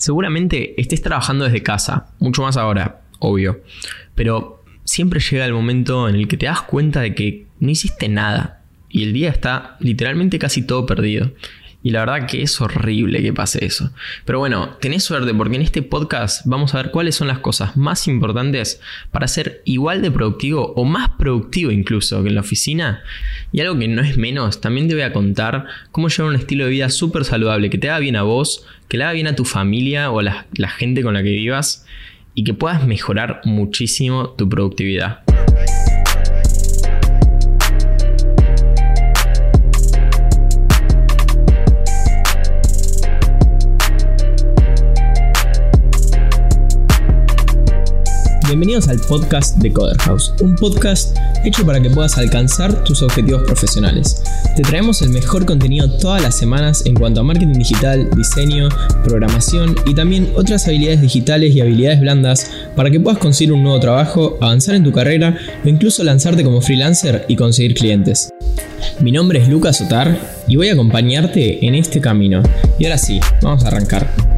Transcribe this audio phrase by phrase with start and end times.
[0.00, 3.60] Seguramente estés trabajando desde casa, mucho más ahora, obvio,
[4.14, 8.08] pero siempre llega el momento en el que te das cuenta de que no hiciste
[8.08, 11.32] nada y el día está literalmente casi todo perdido.
[11.82, 13.90] Y la verdad que es horrible que pase eso.
[14.26, 17.76] Pero bueno, tenés suerte porque en este podcast vamos a ver cuáles son las cosas
[17.76, 18.80] más importantes
[19.10, 23.02] para ser igual de productivo o más productivo incluso que en la oficina.
[23.50, 26.64] Y algo que no es menos, también te voy a contar cómo llevar un estilo
[26.64, 29.36] de vida súper saludable que te haga bien a vos, que le haga bien a
[29.36, 31.86] tu familia o a la, la gente con la que vivas
[32.34, 35.20] y que puedas mejorar muchísimo tu productividad.
[48.50, 53.44] Bienvenidos al podcast de Coder House, un podcast hecho para que puedas alcanzar tus objetivos
[53.44, 54.24] profesionales.
[54.56, 58.68] Te traemos el mejor contenido todas las semanas en cuanto a marketing digital, diseño,
[59.04, 63.78] programación y también otras habilidades digitales y habilidades blandas para que puedas conseguir un nuevo
[63.78, 68.30] trabajo, avanzar en tu carrera o incluso lanzarte como freelancer y conseguir clientes.
[68.98, 72.42] Mi nombre es Lucas Otar y voy a acompañarte en este camino.
[72.80, 74.29] Y ahora sí, vamos a arrancar.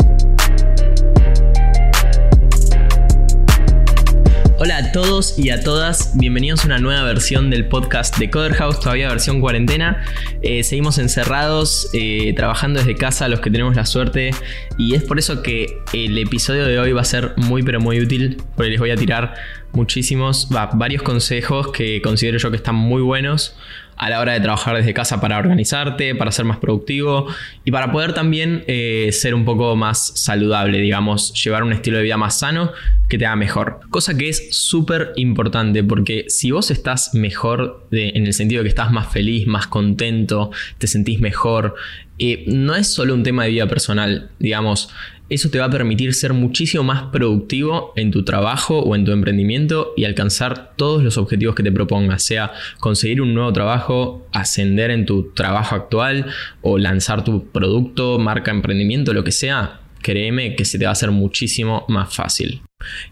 [4.65, 8.55] Hola a todos y a todas, bienvenidos a una nueva versión del podcast de Coder
[8.55, 10.05] House, todavía versión cuarentena.
[10.41, 14.31] Eh, seguimos encerrados, eh, trabajando desde casa, los que tenemos la suerte,
[14.79, 18.01] y es por eso que el episodio de hoy va a ser muy pero muy
[18.01, 19.35] útil, porque les voy a tirar
[19.73, 23.57] muchísimos, varios consejos que considero yo que están muy buenos
[24.03, 27.29] a la hora de trabajar desde casa para organizarte, para ser más productivo
[27.65, 32.03] y para poder también eh, ser un poco más saludable, digamos, llevar un estilo de
[32.03, 32.73] vida más sano
[33.09, 33.79] que te haga mejor.
[33.91, 38.71] Cosa que es súper importante porque si vos estás mejor en el sentido de que
[38.71, 41.77] estás más feliz, más contento, te sentís mejor,
[42.19, 44.91] eh, no es solo un tema de vida personal, digamos,
[45.35, 49.13] eso te va a permitir ser muchísimo más productivo en tu trabajo o en tu
[49.13, 54.91] emprendimiento y alcanzar todos los objetivos que te propongas, sea conseguir un nuevo trabajo, ascender
[54.91, 56.27] en tu trabajo actual
[56.61, 60.93] o lanzar tu producto, marca, emprendimiento, lo que sea, créeme que se te va a
[60.93, 62.63] hacer muchísimo más fácil.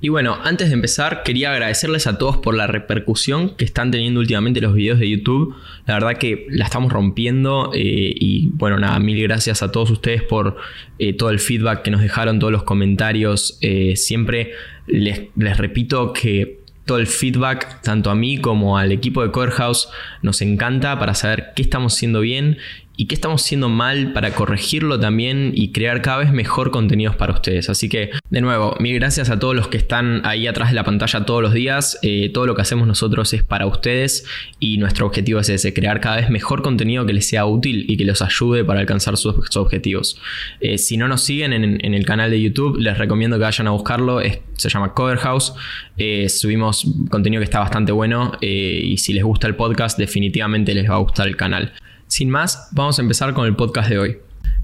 [0.01, 4.21] Y bueno, antes de empezar, quería agradecerles a todos por la repercusión que están teniendo
[4.21, 5.55] últimamente los videos de YouTube.
[5.87, 10.23] La verdad que la estamos rompiendo eh, y bueno, nada, mil gracias a todos ustedes
[10.23, 10.57] por
[10.99, 13.59] eh, todo el feedback que nos dejaron, todos los comentarios.
[13.61, 14.53] Eh, siempre
[14.87, 19.53] les, les repito que todo el feedback, tanto a mí como al equipo de Core
[19.53, 19.89] House,
[20.23, 22.59] nos encanta para saber qué estamos haciendo bien
[23.01, 27.33] y qué estamos haciendo mal para corregirlo también y crear cada vez mejor contenidos para
[27.33, 27.71] ustedes.
[27.71, 30.85] Así que, de nuevo, mil gracias a todos los que están ahí atrás de la
[30.85, 31.99] pantalla todos los días.
[32.03, 34.27] Eh, todo lo que hacemos nosotros es para ustedes
[34.59, 37.97] y nuestro objetivo es ese, crear cada vez mejor contenido que les sea útil y
[37.97, 40.21] que los ayude para alcanzar sus, objetivos.
[40.61, 43.71] Eh, si no nos siguen en, el canal de YouTube, les recomiendo que vayan a
[43.71, 44.21] buscarlo.
[44.21, 45.55] se llama Cover House.
[45.97, 50.91] Eh, subimos contenido que está bastante bueno y si les gusta el podcast, definitivamente les
[50.91, 51.73] va a gustar el canal.
[52.11, 54.19] Sin más, vamos a empezar con el podcast de hoy.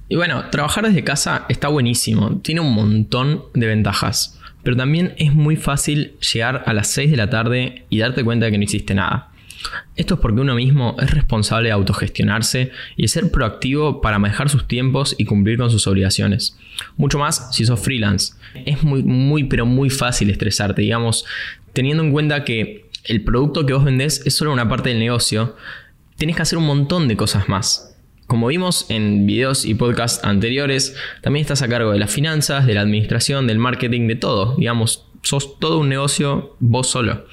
[0.09, 5.33] Y bueno, trabajar desde casa está buenísimo, tiene un montón de ventajas, pero también es
[5.33, 8.65] muy fácil llegar a las 6 de la tarde y darte cuenta de que no
[8.65, 9.31] hiciste nada.
[9.95, 14.49] Esto es porque uno mismo es responsable de autogestionarse y de ser proactivo para manejar
[14.49, 16.59] sus tiempos y cumplir con sus obligaciones.
[16.97, 18.34] Mucho más si sos freelance.
[18.65, 21.25] Es muy, muy, pero muy fácil estresarte, digamos,
[21.73, 25.55] teniendo en cuenta que el producto que vos vendés es solo una parte del negocio,
[26.16, 27.97] tienes que hacer un montón de cosas más.
[28.27, 32.75] Como vimos en videos y podcasts anteriores, también estás a cargo de las finanzas, de
[32.75, 34.56] la administración, del marketing, de todo.
[34.56, 37.27] Digamos, sos todo un negocio vos solo.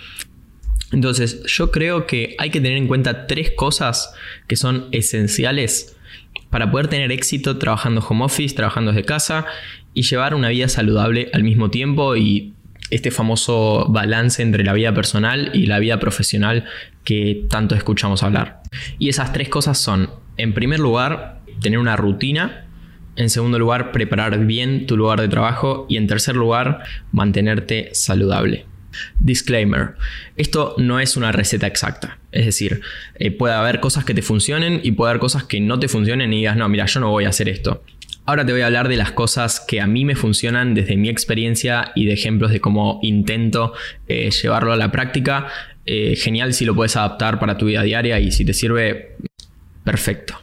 [0.92, 4.14] Entonces, yo creo que hay que tener en cuenta tres cosas
[4.48, 5.98] que son esenciales
[6.52, 9.48] para poder tener éxito trabajando home office, trabajando desde casa
[9.96, 12.54] y llevar una vida saludable al mismo tiempo y
[12.90, 16.66] este famoso balance entre la vida personal y la vida profesional
[17.04, 18.62] que tanto escuchamos hablar.
[19.00, 22.66] Y esas tres cosas son, en primer lugar, tener una rutina,
[23.16, 28.66] en segundo lugar, preparar bien tu lugar de trabajo y en tercer lugar, mantenerte saludable.
[29.20, 29.96] Disclaimer,
[30.36, 32.82] esto no es una receta exacta, es decir,
[33.16, 36.32] eh, puede haber cosas que te funcionen y puede haber cosas que no te funcionen
[36.32, 37.84] y digas, no, mira, yo no voy a hacer esto.
[38.26, 41.10] Ahora te voy a hablar de las cosas que a mí me funcionan desde mi
[41.10, 43.74] experiencia y de ejemplos de cómo intento
[44.08, 45.48] eh, llevarlo a la práctica.
[45.86, 49.18] Eh, genial si lo puedes adaptar para tu vida diaria y si te sirve,
[49.84, 50.40] perfecto.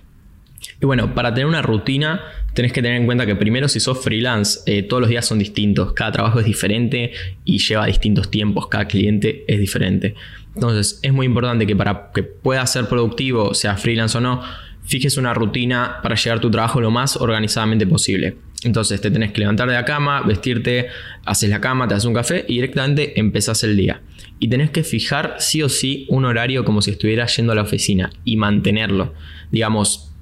[0.83, 2.21] Y bueno, para tener una rutina
[2.53, 5.39] tenés que tener en cuenta que primero si sos freelance, eh, todos los días son
[5.39, 7.13] distintos, cada trabajo es diferente
[7.45, 10.15] y lleva distintos tiempos, cada cliente es diferente.
[10.55, 14.43] Entonces es muy importante que para que puedas ser productivo, sea freelance o no,
[14.91, 18.37] fijes una rutina para llegar a tu trabajo lo más organizadamente posible.
[18.65, 20.89] Entonces te tenés que levantar de la cama, vestirte,
[21.25, 24.03] haces la cama, te haces un café y directamente empezás el día.
[24.41, 27.63] Y tenés que fijar sí o sí un horario como si estuvieras yendo a la
[27.63, 29.15] oficina y mantenerlo.
[29.53, 30.13] Digamos,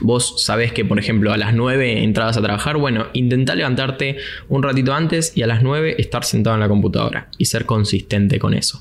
[0.00, 4.18] vos sabés que por ejemplo a las 9 entrabas a trabajar, bueno, intenta levantarte
[4.48, 8.38] un ratito antes y a las 9 estar sentado en la computadora y ser consistente
[8.38, 8.80] con eso.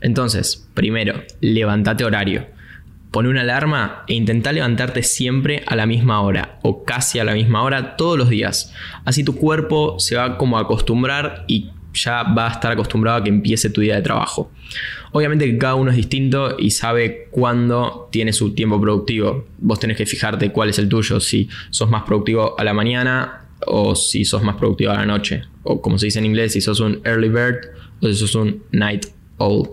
[0.00, 2.46] Entonces, primero, levántate horario
[3.12, 7.34] Pon una alarma e intenta levantarte siempre a la misma hora o casi a la
[7.34, 8.72] misma hora todos los días.
[9.04, 13.22] Así tu cuerpo se va como a acostumbrar y ya va a estar acostumbrado a
[13.22, 14.50] que empiece tu día de trabajo.
[15.12, 19.46] Obviamente que cada uno es distinto y sabe cuándo tiene su tiempo productivo.
[19.58, 23.46] Vos tenés que fijarte cuál es el tuyo, si sos más productivo a la mañana
[23.66, 25.42] o si sos más productivo a la noche.
[25.64, 27.58] O como se dice en inglés, si sos un early bird
[28.00, 29.04] o si sos un night
[29.36, 29.68] owl.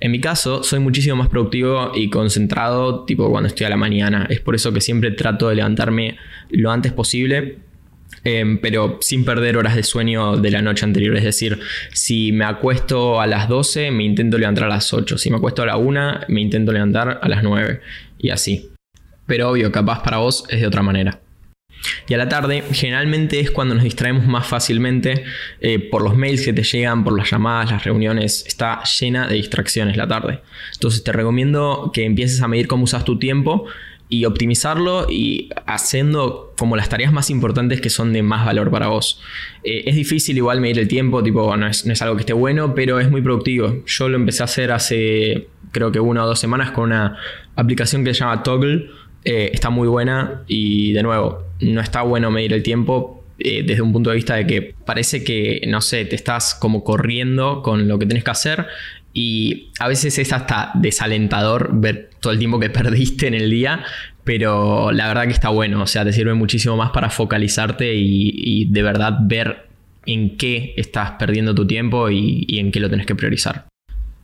[0.00, 4.26] En mi caso, soy muchísimo más productivo y concentrado, tipo cuando estoy a la mañana.
[4.28, 6.16] Es por eso que siempre trato de levantarme
[6.50, 7.58] lo antes posible,
[8.24, 11.16] em, pero sin perder horas de sueño de la noche anterior.
[11.16, 11.58] Es decir,
[11.92, 15.18] si me acuesto a las 12, me intento levantar a las 8.
[15.18, 17.80] Si me acuesto a la 1, me intento levantar a las 9.
[18.18, 18.70] Y así.
[19.26, 21.20] Pero obvio, capaz para vos es de otra manera.
[22.08, 25.24] Y a la tarde generalmente es cuando nos distraemos más fácilmente
[25.60, 28.44] eh, por los mails que te llegan, por las llamadas, las reuniones.
[28.46, 30.40] Está llena de distracciones la tarde.
[30.72, 33.66] Entonces te recomiendo que empieces a medir cómo usas tu tiempo
[34.08, 38.86] y optimizarlo y haciendo como las tareas más importantes que son de más valor para
[38.86, 39.20] vos.
[39.64, 42.32] Eh, es difícil igual medir el tiempo, tipo, no es, no es algo que esté
[42.32, 43.82] bueno, pero es muy productivo.
[43.84, 47.18] Yo lo empecé a hacer hace creo que una o dos semanas con una
[47.54, 48.88] aplicación que se llama Toggle
[49.24, 53.82] eh, está muy buena y de nuevo, no está bueno medir el tiempo eh, desde
[53.82, 57.86] un punto de vista de que parece que, no sé, te estás como corriendo con
[57.86, 58.66] lo que tienes que hacer
[59.12, 63.84] y a veces es hasta desalentador ver todo el tiempo que perdiste en el día,
[64.24, 68.66] pero la verdad que está bueno, o sea, te sirve muchísimo más para focalizarte y,
[68.70, 69.66] de verdad ver
[70.06, 73.66] en qué estás perdiendo tu tiempo y, y en qué lo tenés que priorizar.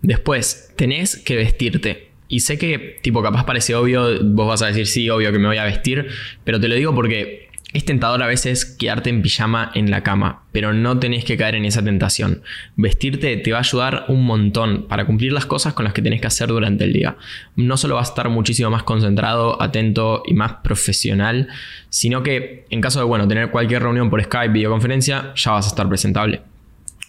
[0.01, 2.12] Después, tenés que vestirte.
[2.33, 5.49] Y sé que, tipo, capaz parece obvio, vos vas a decir, sí, obvio que me
[5.49, 6.07] voy a vestir,
[6.45, 10.45] pero te lo digo porque es tentador a veces quedarte en pijama en la cama,
[10.51, 12.41] pero no tenés que caer en esa tentación.
[12.75, 16.23] Vestirte te va a ayudar un montón para cumplir las cosas con las que tenés
[16.23, 17.19] que hacer durante el día.
[17.55, 21.49] No solo vas a estar muchísimo más concentrado, atento y más profesional,
[21.91, 25.69] sino que en caso de, bueno, tener cualquier reunión por Skype, videoconferencia, ya vas a
[25.69, 26.41] estar presentable.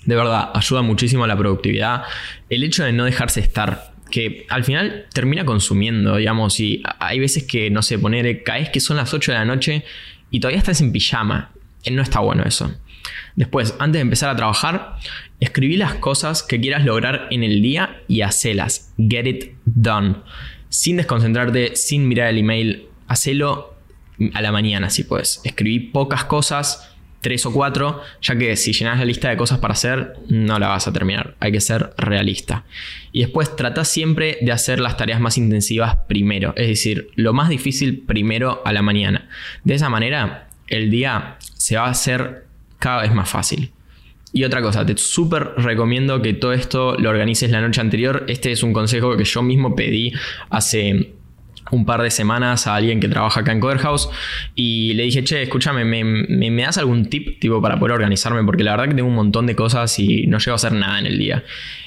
[0.06, 2.04] De verdad, ayuda muchísimo a la productividad.
[2.50, 7.46] El hecho de no dejarse estar que al final termina consumiendo, digamos, y hay veces
[7.46, 9.86] que, no sé, poner, caes que son las 8 de la noche
[10.30, 11.50] y todavía estás en pijama.
[11.84, 12.72] Eh, no está bueno eso.
[13.36, 14.98] Después, antes de empezar a trabajar,
[15.40, 18.94] escribí las cosas que quieras lograr en el día y hacelas.
[19.00, 20.18] Get it done.
[20.70, 23.74] Sin desconcentrarte, sin mirar el email, hacelo
[24.36, 25.42] a la mañana si puedes.
[25.44, 26.93] Escribí pocas cosas
[27.24, 30.68] tres o cuatro, ya que si llenas la lista de cosas para hacer, no la
[30.68, 31.36] vas a terminar.
[31.40, 32.66] Hay que ser realista.
[33.12, 37.50] Y después trata siempre de hacer las tareas más intensivas primero, es decir, lo más
[37.50, 39.30] difícil primero a la mañana.
[39.64, 42.46] De esa manera, el día se va a hacer
[42.78, 43.72] cada vez más fácil.
[44.34, 48.26] Y otra cosa, te súper recomiendo que todo esto lo organices la noche anterior.
[48.28, 50.12] Este es un consejo que yo mismo pedí
[50.50, 51.14] hace
[51.72, 54.10] un par de semanas a alguien que trabaja acá en Coderhouse
[54.56, 58.44] y le dije, che, escúchame, ¿me, me, das algún tip tipo, para poder organizarme?
[58.44, 61.00] Porque la verdad que tengo un montón de cosas y no llego a hacer nada
[61.00, 61.44] en el día.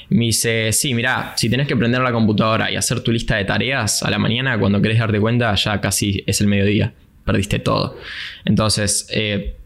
[0.08, 3.44] Me dice, sí, mira, si tenés que prender la computadora y hacer tu lista de
[3.44, 6.94] tareas a la mañana, cuando querés darte cuenta, ya casi es el mediodía.
[7.24, 7.98] Perdiste todo.
[8.44, 9.56] Entonces, eh,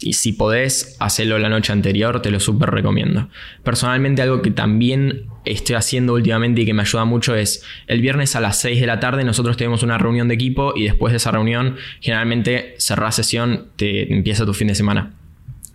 [0.00, 3.28] y si podés hacerlo la noche anterior, te lo súper recomiendo.
[3.62, 8.36] Personalmente algo que también estoy haciendo últimamente y que me ayuda mucho es el viernes
[8.36, 11.18] a las 6 de la tarde nosotros tenemos una reunión de equipo y después de
[11.18, 15.14] esa reunión generalmente cerrás sesión, te empieza tu fin de semana.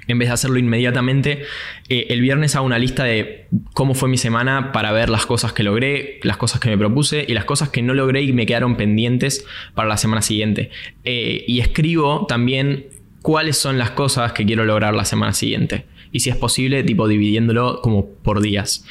[0.07, 1.43] En vez de hacerlo inmediatamente,
[1.87, 5.53] eh, el viernes hago una lista de cómo fue mi semana para ver las cosas
[5.53, 8.45] que logré, las cosas que me propuse y las cosas que no logré y me
[8.45, 10.69] quedaron pendientes para la semana siguiente.
[11.03, 12.87] Eh, y escribo también
[13.21, 15.85] cuáles son las cosas que quiero lograr la semana siguiente.
[16.11, 18.85] Y si es posible, tipo dividiéndolo como por días.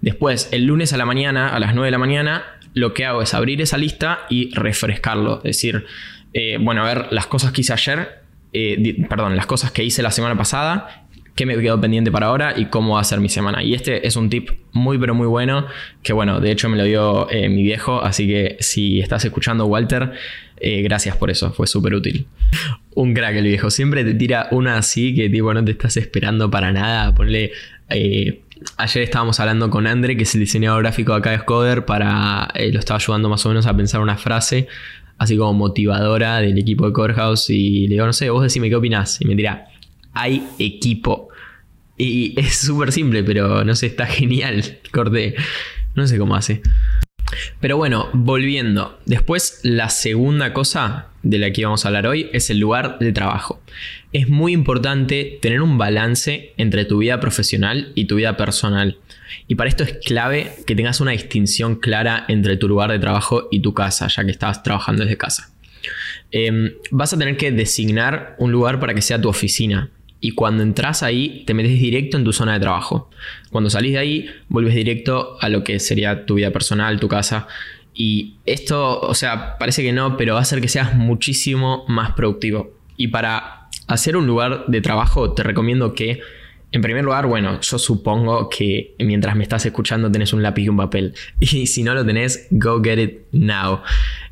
[0.00, 3.22] Después, el lunes a la mañana, a las 9 de la mañana, lo que hago
[3.22, 5.36] es abrir esa lista y refrescarlo.
[5.38, 5.86] Es decir,
[6.32, 8.20] eh, bueno, a ver las cosas que hice ayer,
[8.52, 11.03] eh, perdón, las cosas que hice la semana pasada
[11.34, 13.62] qué me quedó pendiente para ahora y cómo va a ser mi semana.
[13.62, 15.66] Y este es un tip muy pero muy bueno
[16.02, 19.66] que bueno, de hecho me lo dio eh, mi viejo, así que si estás escuchando
[19.66, 20.12] Walter,
[20.58, 22.26] eh, gracias por eso, fue súper útil.
[22.94, 26.50] Un crack el viejo, siempre te tira una así que tipo no te estás esperando
[26.50, 27.52] para nada, ponle...
[27.90, 28.40] Eh,
[28.78, 32.78] ayer estábamos hablando con Andre, que es el diseñador gráfico acá de Scoder, para lo
[32.78, 34.68] estaba ayudando más o menos a pensar una frase
[35.18, 38.76] así como motivadora del equipo de Corehouse y le digo, no sé, vos decime qué
[38.76, 39.20] opinás.
[39.20, 39.68] Y me dirá,
[40.14, 41.28] hay equipo.
[41.96, 44.78] Y es súper simple, pero no sé, está genial.
[44.92, 45.34] Corté.
[45.94, 46.62] No sé cómo hace.
[47.60, 48.98] Pero bueno, volviendo.
[49.06, 53.12] Después, la segunda cosa de la que vamos a hablar hoy es el lugar de
[53.12, 53.60] trabajo.
[54.12, 58.98] Es muy importante tener un balance entre tu vida profesional y tu vida personal.
[59.48, 63.48] Y para esto es clave que tengas una distinción clara entre tu lugar de trabajo
[63.50, 65.50] y tu casa, ya que estás trabajando desde casa.
[66.30, 69.90] Em, vas a tener que designar un lugar para que sea tu oficina.
[70.24, 73.10] Y cuando entras ahí, te metes directo en tu zona de trabajo.
[73.50, 77.46] Cuando salís de ahí, vuelves directo a lo que sería tu vida personal, tu casa.
[77.92, 82.12] Y esto, o sea, parece que no, pero va a hacer que seas muchísimo más
[82.12, 82.72] productivo.
[82.96, 86.22] Y para hacer un lugar de trabajo, te recomiendo que
[86.72, 90.68] en primer lugar, bueno, yo supongo que mientras me estás escuchando tenés un lápiz y
[90.70, 91.12] un papel.
[91.38, 93.82] Y si no lo tenés, go get it now.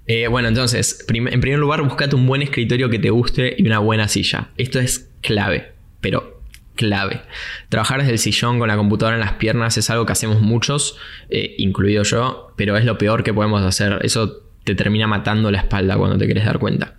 [0.07, 3.79] Eh, bueno, entonces, en primer lugar, buscate un buen escritorio que te guste y una
[3.79, 4.49] buena silla.
[4.57, 5.72] Esto es clave,
[6.03, 6.43] pero
[6.75, 7.23] clave.
[7.71, 10.99] Trabajar desde el sillón con la computadora en las piernas es algo que hacemos muchos,
[11.31, 14.01] eh, incluido yo, pero es lo peor que podemos hacer.
[14.03, 16.97] Eso te termina matando la espalda cuando te quieres dar cuenta.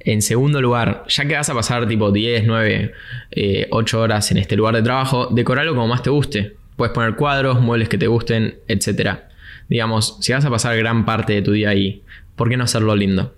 [0.00, 2.92] En segundo lugar, ya que vas a pasar tipo 10, 9,
[3.70, 6.56] 8 horas en este lugar de trabajo, decoralo como más te guste.
[6.76, 9.20] Puedes poner cuadros, muebles que te gusten, etc.
[9.68, 12.02] Digamos, si vas a pasar gran parte de tu día ahí,
[12.36, 13.34] ¿por qué no hacerlo lindo?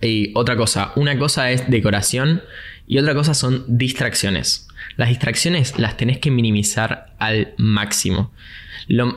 [0.00, 2.42] Y otra cosa, una cosa es decoración
[2.86, 4.68] y otra cosa son distracciones.
[4.96, 8.32] Las distracciones las tenés que minimizar al máximo.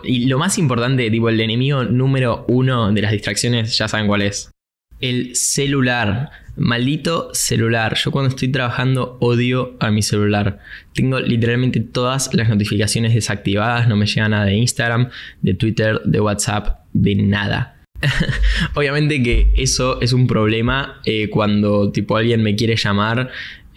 [0.04, 4.24] y lo más importante, tipo el enemigo número uno de las distracciones, ya saben cuál
[4.24, 4.52] es.
[5.00, 6.32] El celular.
[6.58, 7.96] Maldito celular.
[7.96, 10.60] Yo cuando estoy trabajando odio a mi celular.
[10.94, 13.88] Tengo literalmente todas las notificaciones desactivadas.
[13.88, 15.10] No me llega nada de Instagram,
[15.42, 17.80] de Twitter, de WhatsApp, de nada.
[18.76, 23.30] Obviamente que eso es un problema eh, cuando tipo alguien me quiere llamar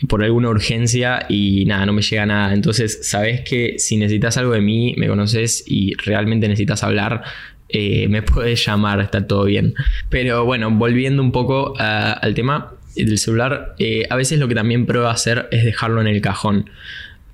[0.08, 2.52] por alguna urgencia y nada, no me llega nada.
[2.54, 7.22] Entonces, sabes que si necesitas algo de mí, me conoces y realmente necesitas hablar,
[7.68, 9.74] eh, me puedes llamar, está todo bien.
[10.08, 14.86] Pero bueno, volviendo un poco al tema del celular, eh, a veces lo que también
[14.86, 16.70] pruebo a hacer es dejarlo en el cajón.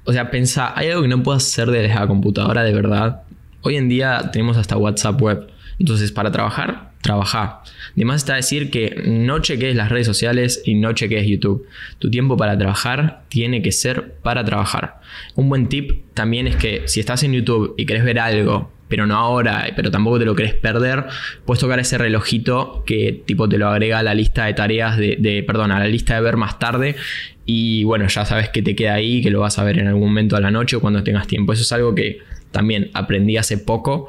[0.04, 3.22] O sea, pensa, ¿hay algo que no puedo hacer desde la computadora de verdad?
[3.62, 5.48] Hoy en día tenemos hasta WhatsApp web.
[5.78, 7.60] Entonces, para trabajar, trabajar.
[7.92, 11.66] Además está decir que no cheques las redes sociales y no cheques YouTube.
[11.98, 15.00] Tu tiempo para trabajar tiene que ser para trabajar.
[15.34, 19.06] Un buen tip también es que si estás en YouTube y querés ver algo pero
[19.06, 21.04] no ahora, pero tampoco te lo querés perder,
[21.44, 25.44] puedes tocar ese relojito que tipo te lo agrega a la lista de tareas de,
[25.46, 26.96] perdón, a la lista de ver más tarde
[27.44, 30.08] y bueno, ya sabes que te queda ahí, que lo vas a ver en algún
[30.08, 31.52] momento a la noche o cuando tengas tiempo.
[31.52, 34.08] Eso es algo que también aprendí hace poco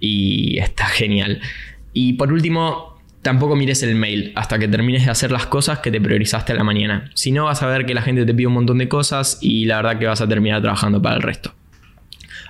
[0.00, 1.40] y está genial.
[1.94, 5.90] Y por último, tampoco mires el mail hasta que termines de hacer las cosas que
[5.90, 7.10] te priorizaste a la mañana.
[7.14, 9.64] Si no, vas a ver que la gente te pide un montón de cosas y
[9.64, 11.54] la verdad que vas a terminar trabajando para el resto.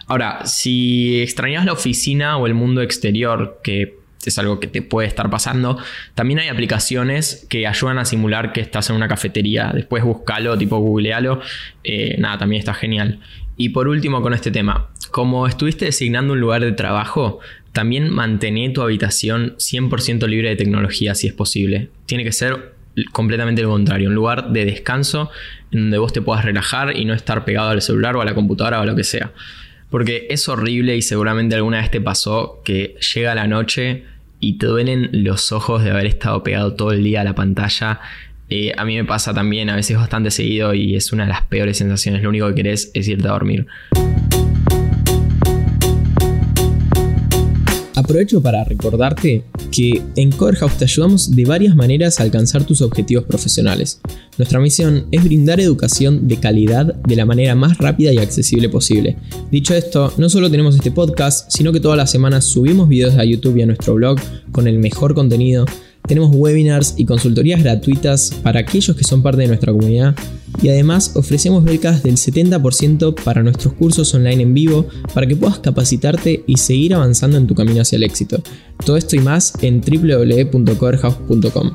[0.06, 5.06] Ahora, si extrañas la oficina o el mundo exterior, que es algo que te puede
[5.06, 5.78] estar pasando,
[6.14, 9.70] también hay aplicaciones que ayudan a simular que estás en una cafetería.
[9.72, 11.40] Después búscalo, tipo googlealo.
[11.84, 13.20] Eh, nada, también está genial.
[13.56, 17.38] Y por último con este tema, como estuviste designando un lugar de trabajo,
[17.74, 21.90] también mantén tu habitación 100% libre de tecnología si es posible.
[22.06, 22.72] Tiene que ser
[23.12, 25.28] completamente lo contrario, un lugar de descanso
[25.72, 28.32] en donde vos te puedas relajar y no estar pegado al celular o a la
[28.32, 29.32] computadora o a lo que sea.
[29.90, 34.04] Porque es horrible y seguramente alguna vez te pasó que llega la noche
[34.38, 38.00] y te duelen los ojos de haber estado pegado todo el día a la pantalla.
[38.50, 41.42] Eh, a mí me pasa también a veces bastante seguido y es una de las
[41.42, 42.22] peores sensaciones.
[42.22, 43.66] Lo único que querés es irte a dormir.
[47.96, 53.24] Aprovecho para recordarte que en Corehouse te ayudamos de varias maneras a alcanzar tus objetivos
[53.24, 54.00] profesionales.
[54.36, 59.16] Nuestra misión es brindar educación de calidad de la manera más rápida y accesible posible.
[59.50, 63.24] Dicho esto, no solo tenemos este podcast, sino que todas las semanas subimos videos a
[63.24, 64.18] YouTube y a nuestro blog
[64.50, 65.64] con el mejor contenido
[66.06, 70.14] tenemos webinars y consultorías gratuitas para aquellos que son parte de nuestra comunidad
[70.62, 75.58] y además ofrecemos becas del 70% para nuestros cursos online en vivo para que puedas
[75.58, 78.42] capacitarte y seguir avanzando en tu camino hacia el éxito.
[78.84, 81.70] Todo esto y más en www.coverhouse.com.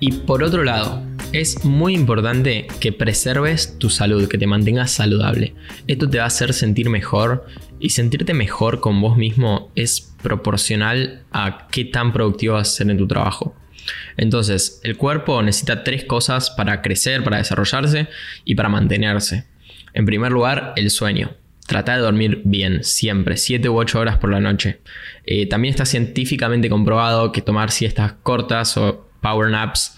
[0.00, 1.02] Y por otro lado,
[1.40, 5.54] es muy importante que preserves tu salud, que te mantengas saludable.
[5.86, 7.46] Esto te va a hacer sentir mejor
[7.78, 12.90] y sentirte mejor con vos mismo es proporcional a qué tan productivo vas a ser
[12.90, 13.54] en tu trabajo.
[14.16, 18.08] Entonces, el cuerpo necesita tres cosas para crecer, para desarrollarse
[18.44, 19.44] y para mantenerse.
[19.92, 21.36] En primer lugar, el sueño.
[21.66, 24.80] trata de dormir bien, siempre, 7 u 8 horas por la noche.
[25.24, 29.96] Eh, también está científicamente comprobado que tomar siestas cortas o power naps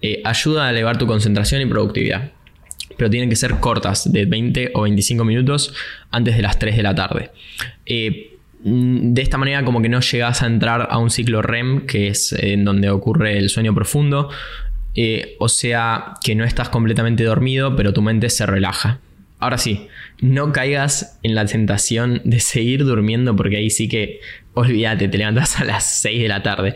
[0.00, 2.32] eh, ayuda a elevar tu concentración y productividad.
[2.96, 5.74] Pero tienen que ser cortas, de 20 o 25 minutos
[6.10, 7.30] antes de las 3 de la tarde.
[7.84, 11.86] Eh, mm, de esta manera como que no llegas a entrar a un ciclo REM,
[11.86, 14.30] que es en donde ocurre el sueño profundo,
[15.38, 19.00] o sea que no estás completamente dormido, pero tu mente se relaja.
[19.38, 19.88] Ahora sí,
[20.20, 24.20] no caigas en la tentación de seguir durmiendo porque ahí sí que,
[24.54, 26.74] olvídate, te levantas a las 6 de la tarde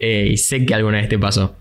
[0.00, 1.56] eh, y sé que alguna vez te pasó.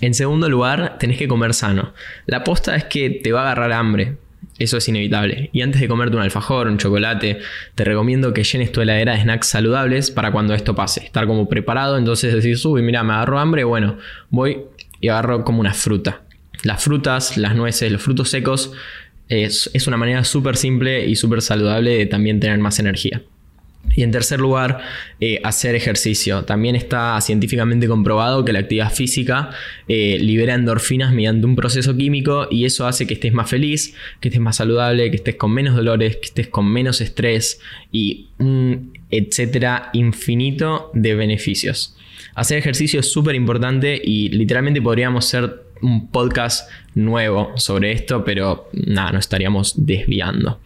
[0.00, 1.94] En segundo lugar, tenés que comer sano.
[2.26, 4.16] La posta es que te va a agarrar hambre,
[4.58, 5.50] eso es inevitable.
[5.52, 7.38] Y antes de comerte un alfajor, un chocolate,
[7.74, 11.04] te recomiendo que llenes tu heladera de snacks saludables para cuando esto pase.
[11.04, 13.98] Estar como preparado, entonces decir, uy, mira, me agarro hambre, bueno,
[14.30, 14.62] voy
[15.00, 16.22] y agarro como una fruta.
[16.62, 18.72] Las frutas, las nueces, los frutos secos
[19.28, 23.22] es, una manera súper simple y súper saludable de también tener más energía.
[23.94, 24.80] Y en tercer lugar,
[25.20, 26.44] eh, hacer ejercicio.
[26.44, 29.50] También está científicamente comprobado que la actividad física
[29.88, 34.28] eh, libera endorfinas mediante un proceso químico y eso hace que estés más feliz, que
[34.28, 38.92] estés más saludable, que estés con menos dolores, que estés con menos estrés y un
[39.10, 41.96] etcétera infinito de beneficios.
[42.34, 48.68] Hacer ejercicio es súper importante y literalmente podríamos ser un podcast nuevo sobre esto, pero
[48.72, 50.60] nada, nos estaríamos desviando.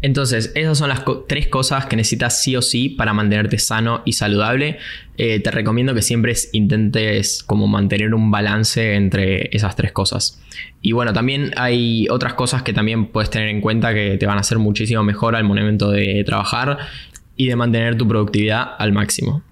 [0.00, 4.12] Entonces, esas son las tres cosas que necesitas sí o sí para mantenerte sano y
[4.12, 4.78] saludable.
[5.16, 10.40] Eh, te recomiendo que siempre intentes como mantener un balance entre esas tres cosas.
[10.82, 14.38] Y bueno, también hay otras cosas que también puedes tener en cuenta que te van
[14.38, 16.78] a hacer muchísimo mejor al momento de trabajar
[17.36, 19.42] y de mantener tu productividad al máximo.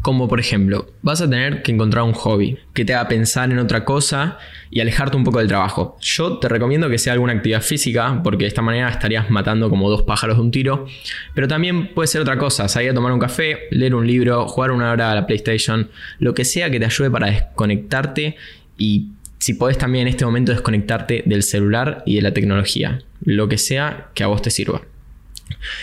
[0.00, 3.58] Como por ejemplo, vas a tener que encontrar un hobby que te haga pensar en
[3.58, 4.38] otra cosa
[4.70, 5.96] y alejarte un poco del trabajo.
[6.00, 9.90] Yo te recomiendo que sea alguna actividad física, porque de esta manera estarías matando como
[9.90, 10.86] dos pájaros de un tiro.
[11.34, 14.70] Pero también puede ser otra cosa, salir a tomar un café, leer un libro, jugar
[14.70, 18.36] una hora a la PlayStation, lo que sea que te ayude para desconectarte
[18.78, 23.48] y si podés también en este momento desconectarte del celular y de la tecnología, lo
[23.48, 24.82] que sea que a vos te sirva.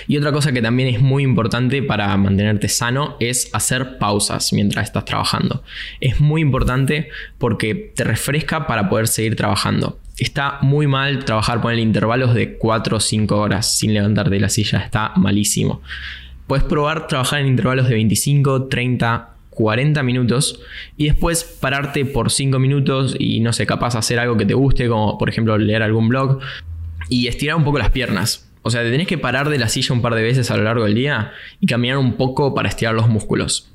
[0.08, 4.86] Y otra cosa que también es muy importante para mantenerte sano es hacer pausas mientras
[4.86, 5.64] estás trabajando.
[6.00, 10.00] Es muy importante porque te refresca para poder seguir trabajando.
[10.18, 14.50] Está muy mal trabajar el intervalos de 4 o 5 horas sin levantarte de la
[14.50, 15.82] silla, está malísimo.
[16.48, 20.62] Puedes probar trabajar en intervalos de 25, 30, 40 minutos
[20.98, 24.88] y después pararte por 5 minutos y no sé, capaz hacer algo que te guste,
[24.88, 26.40] como por ejemplo leer algún blog
[27.08, 28.49] y estirar un poco las piernas.
[28.62, 30.64] O sea, te tenés que parar de la silla un par de veces a lo
[30.64, 33.70] largo del día y caminar un poco para estirar los músculos.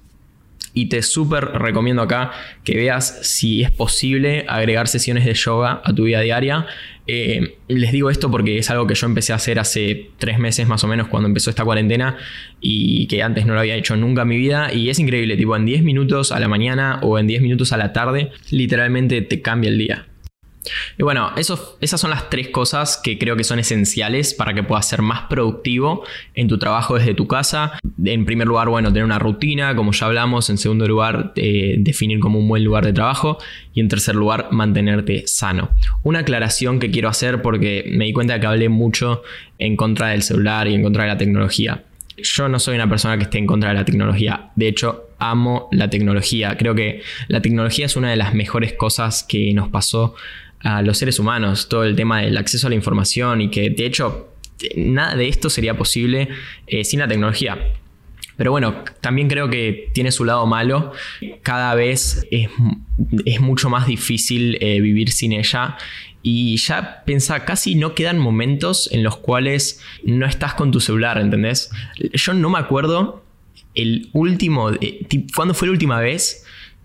[0.77, 2.33] Y te súper recomiendo acá
[2.64, 6.66] que veas si es posible agregar sesiones de yoga a tu vida diaria.
[7.07, 10.66] Eh, les digo esto porque es algo que yo empecé a hacer hace tres meses
[10.66, 12.16] más o menos cuando empezó esta cuarentena
[12.61, 14.73] y que antes no lo había hecho nunca en mi vida.
[14.73, 17.77] Y es increíble, tipo en 10 minutos a la mañana o en 10 minutos a
[17.77, 20.07] la tarde, literalmente te cambia el día.
[20.98, 24.88] Y bueno, esas son las tres cosas que creo que son esenciales para que puedas
[24.88, 27.79] ser más productivo en tu trabajo desde tu casa.
[28.05, 30.50] En primer lugar, bueno, tener una rutina, como ya hablamos.
[30.50, 33.38] En segundo lugar, eh, definir como un buen lugar de trabajo.
[33.72, 35.70] Y en tercer lugar, mantenerte sano.
[36.03, 39.22] Una aclaración que quiero hacer porque me di cuenta que hablé mucho
[39.59, 41.85] en contra del celular y en contra de la tecnología.
[42.16, 44.50] Yo no soy una persona que esté en contra de la tecnología.
[44.55, 46.57] De hecho, amo la tecnología.
[46.57, 50.14] Creo que la tecnología es una de las mejores cosas que nos pasó
[50.64, 53.87] a los seres humanos, todo el tema del acceso a la información y que de
[53.87, 54.35] hecho
[54.77, 56.29] nada de esto sería posible
[56.66, 57.59] eh, sin la tecnología.
[58.37, 60.92] Pero bueno, también creo que tiene su lado malo.
[61.42, 62.48] Cada vez es,
[63.40, 65.77] mucho más difícil eh, vivir sin ella.
[66.22, 71.18] Y ya pensá, casi no quedan momentos en los cuales no estás con tu celular,
[71.18, 71.70] ¿entendés?
[72.12, 73.22] Yo no me acuerdo
[73.74, 76.44] el último, eh, ¿cuándo fue la última vez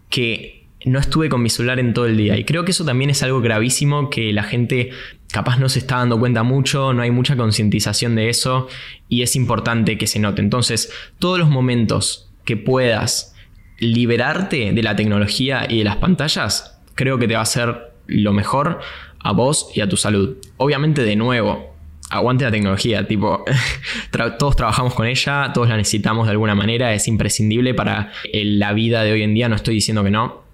[0.09, 2.37] que no estuve con mi celular en todo el día.
[2.37, 4.91] Y creo que eso también es algo gravísimo que la gente
[5.31, 8.67] capaz no se está dando cuenta mucho, no hay mucha concientización de eso
[9.07, 10.41] y es importante que se note.
[10.41, 13.35] Entonces, todos los momentos que puedas
[13.77, 18.33] liberarte de la tecnología y de las pantallas, creo que te va a hacer lo
[18.33, 18.79] mejor
[19.19, 20.37] a vos y a tu salud.
[20.57, 21.75] Obviamente, de nuevo,
[22.09, 23.45] aguante la tecnología, tipo,
[24.39, 29.03] todos trabajamos con ella, todos la necesitamos de alguna manera, es imprescindible para la vida
[29.03, 30.48] de hoy en día, no estoy diciendo que no,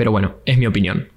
[0.00, 1.08] pero bueno, es mi opinión.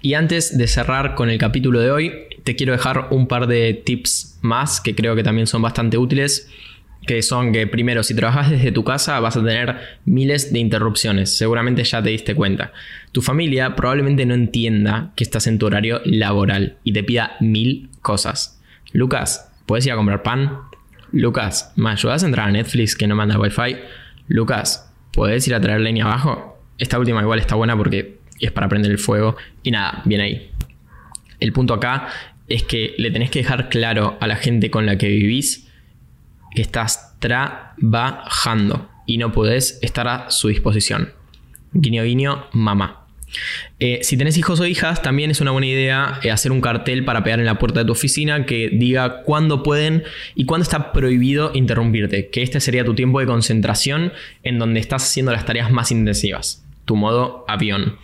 [0.00, 3.74] Y antes de cerrar con el capítulo de hoy, te quiero dejar un par de
[3.74, 6.48] tips más que creo que también son bastante útiles.
[7.06, 11.36] Que son que primero, si trabajas desde tu casa vas a tener miles de interrupciones.
[11.36, 12.72] Seguramente ya te diste cuenta.
[13.12, 17.90] Tu familia probablemente no entienda que estás en tu horario laboral y te pida mil
[18.00, 18.58] cosas.
[18.92, 20.60] Lucas, ¿puedes ir a comprar pan?
[21.12, 23.76] Lucas, ¿me ayudas a entrar a Netflix que no manda wifi?
[24.28, 26.57] Lucas, ¿puedes ir a traer leña abajo?
[26.78, 29.36] Esta última igual está buena porque es para prender el fuego.
[29.62, 30.50] Y nada, bien ahí.
[31.40, 32.08] El punto acá
[32.48, 35.68] es que le tenés que dejar claro a la gente con la que vivís
[36.54, 41.12] que estás trabajando y no podés estar a su disposición.
[41.72, 43.04] Guiño, guiño, mamá.
[43.78, 47.04] Eh, si tenés hijos o hijas, también es una buena idea eh, hacer un cartel
[47.04, 50.92] para pegar en la puerta de tu oficina que diga cuándo pueden y cuándo está
[50.92, 54.12] prohibido interrumpirte, que este sería tu tiempo de concentración
[54.42, 57.98] en donde estás haciendo las tareas más intensivas, tu modo avión.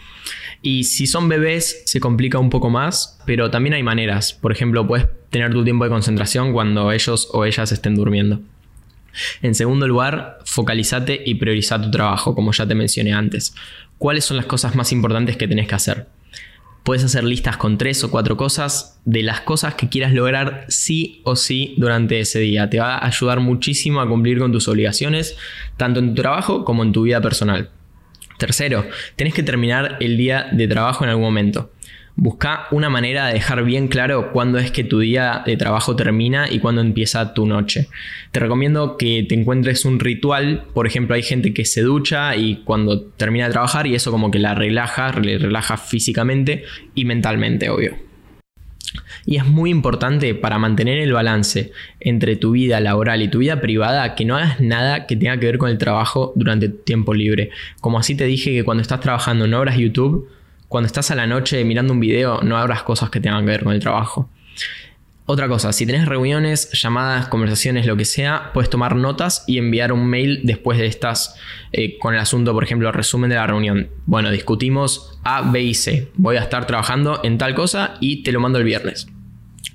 [0.62, 4.32] Y si son bebés se complica un poco más, pero también hay maneras.
[4.32, 8.40] Por ejemplo, puedes tener tu tiempo de concentración cuando ellos o ellas estén durmiendo.
[9.42, 13.54] En segundo lugar, focalizate y prioriza tu trabajo, como ya te mencioné antes.
[13.98, 16.06] ¿Cuáles son las cosas más importantes que tenés que hacer?
[16.82, 21.22] Puedes hacer listas con tres o cuatro cosas de las cosas que quieras lograr sí
[21.24, 22.68] o sí durante ese día.
[22.68, 25.36] Te va a ayudar muchísimo a cumplir con tus obligaciones,
[25.76, 27.70] tanto en tu trabajo como en tu vida personal.
[28.38, 31.70] Tercero, tenés que terminar el día de trabajo en algún momento.
[32.16, 36.48] Busca una manera de dejar bien claro cuándo es que tu día de trabajo termina
[36.48, 37.88] y cuándo empieza tu noche.
[38.30, 40.64] Te recomiendo que te encuentres un ritual.
[40.74, 44.30] Por ejemplo, hay gente que se ducha y cuando termina de trabajar y eso como
[44.30, 46.62] que la relaja, le relaja físicamente
[46.94, 47.96] y mentalmente, obvio.
[49.26, 53.60] Y es muy importante para mantener el balance entre tu vida laboral y tu vida
[53.60, 57.14] privada que no hagas nada que tenga que ver con el trabajo durante tu tiempo
[57.14, 57.50] libre.
[57.80, 60.28] Como así te dije que cuando estás trabajando no abras YouTube,
[60.68, 63.64] cuando estás a la noche mirando un video, no abras cosas que tengan que ver
[63.64, 64.28] con el trabajo.
[65.26, 69.90] Otra cosa, si tenés reuniones, llamadas, conversaciones, lo que sea, puedes tomar notas y enviar
[69.90, 71.36] un mail después de estas
[71.72, 73.88] eh, con el asunto, por ejemplo, resumen de la reunión.
[74.04, 76.10] Bueno, discutimos A, B y C.
[76.16, 79.06] Voy a estar trabajando en tal cosa y te lo mando el viernes.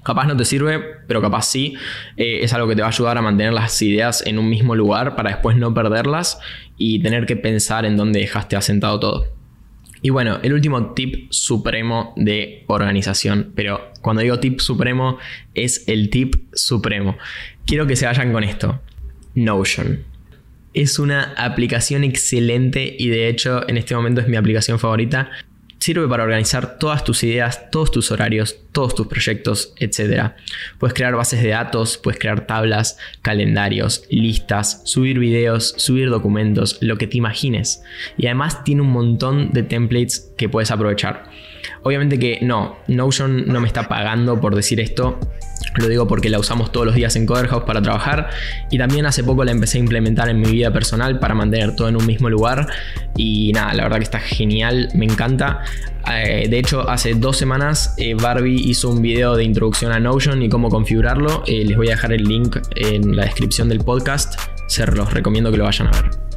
[0.03, 1.73] Capaz no te sirve, pero capaz sí.
[2.15, 4.75] Eh, es algo que te va a ayudar a mantener las ideas en un mismo
[4.75, 6.39] lugar para después no perderlas
[6.77, 9.38] y tener que pensar en dónde dejaste asentado todo.
[10.01, 15.17] Y bueno, el último tip supremo de organización, pero cuando digo tip supremo
[15.53, 17.17] es el tip supremo.
[17.65, 18.79] Quiero que se vayan con esto.
[19.35, 20.03] Notion.
[20.73, 25.31] Es una aplicación excelente y de hecho en este momento es mi aplicación favorita
[25.79, 30.33] Sirve para organizar todas tus ideas, todos tus horarios, todos tus proyectos, etc.
[30.77, 36.97] Puedes crear bases de datos, puedes crear tablas, calendarios, listas, subir videos, subir documentos, lo
[36.97, 37.81] que te imagines.
[38.17, 41.29] Y además tiene un montón de templates que puedes aprovechar.
[41.83, 45.19] Obviamente que no, Notion no me está pagando por decir esto.
[45.75, 48.29] Lo digo porque la usamos todos los días en Coderhouse para trabajar
[48.71, 51.89] y también hace poco la empecé a implementar en mi vida personal para mantener todo
[51.89, 52.67] en un mismo lugar
[53.15, 55.61] y nada, la verdad que está genial, me encanta.
[56.11, 60.41] Eh, de hecho, hace dos semanas eh, Barbie hizo un video de introducción a Notion
[60.41, 61.43] y cómo configurarlo.
[61.45, 64.39] Eh, les voy a dejar el link en la descripción del podcast.
[64.67, 66.28] Se los recomiendo que lo vayan a ver.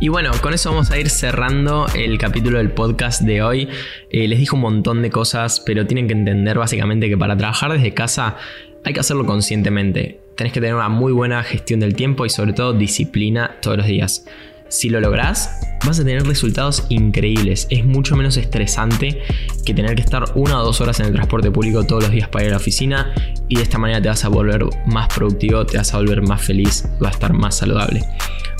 [0.00, 3.68] Y bueno, con eso vamos a ir cerrando el capítulo del podcast de hoy.
[4.10, 7.72] Eh, les dije un montón de cosas, pero tienen que entender básicamente que para trabajar
[7.72, 8.36] desde casa
[8.84, 10.20] hay que hacerlo conscientemente.
[10.36, 13.86] Tenés que tener una muy buena gestión del tiempo y sobre todo disciplina todos los
[13.86, 14.26] días.
[14.74, 17.68] Si lo lográs, vas a tener resultados increíbles.
[17.70, 19.22] Es mucho menos estresante
[19.64, 22.28] que tener que estar una o dos horas en el transporte público todos los días
[22.28, 23.14] para ir a la oficina
[23.48, 26.42] y de esta manera te vas a volver más productivo, te vas a volver más
[26.42, 28.02] feliz, vas a estar más saludable.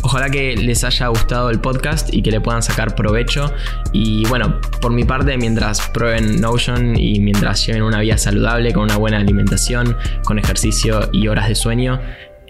[0.04, 3.52] Ojalá que les haya gustado el podcast y que le puedan sacar provecho.
[3.92, 8.84] Y bueno, por mi parte, mientras prueben Notion y mientras lleven una vida saludable, con
[8.84, 12.00] una buena alimentación, con ejercicio y horas de sueño,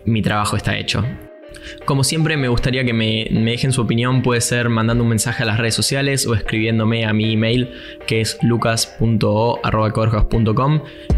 [0.05, 1.03] mi trabajo está hecho.
[1.85, 5.47] Como siempre, me gustaría que me, dejen su opinión, puede ser mandando un mensaje a
[5.47, 7.71] las redes sociales o escribiéndome a mi email
[8.07, 9.11] que es lucas.o.com.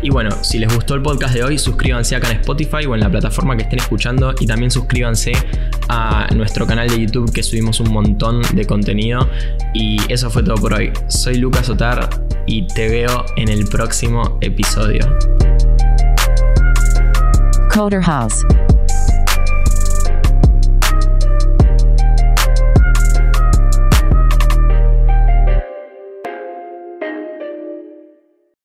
[0.03, 3.01] Y bueno, si les gustó el podcast de hoy, suscríbanse acá en Spotify o en
[3.01, 5.33] la plataforma que estén escuchando y también suscríbanse
[5.89, 9.29] a nuestro canal de YouTube que subimos un montón de contenido.
[9.75, 10.93] Y eso fue todo por hoy.
[11.09, 12.09] Soy Lucas Otar
[12.47, 15.01] y te veo en el próximo episodio.
[17.73, 18.45] Coder House